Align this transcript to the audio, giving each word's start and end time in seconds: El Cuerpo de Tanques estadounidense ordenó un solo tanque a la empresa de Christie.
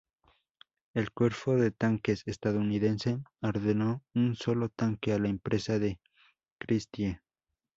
El 0.95 1.11
Cuerpo 1.11 1.57
de 1.57 1.69
Tanques 1.69 2.23
estadounidense 2.25 3.19
ordenó 3.39 4.01
un 4.15 4.35
solo 4.35 4.69
tanque 4.69 5.13
a 5.13 5.19
la 5.19 5.29
empresa 5.29 5.77
de 5.77 5.99
Christie. 6.57 7.21